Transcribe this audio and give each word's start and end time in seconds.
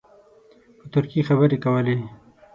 په 0.79 0.85
ترکي 0.93 1.21
خبرې 1.27 1.57
کولې. 1.63 1.97